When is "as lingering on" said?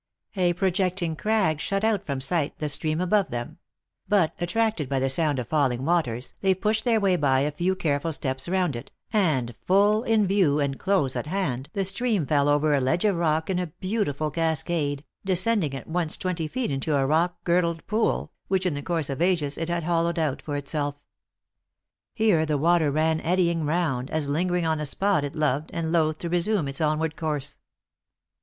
24.09-24.79